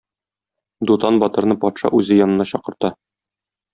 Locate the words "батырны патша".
1.25-1.93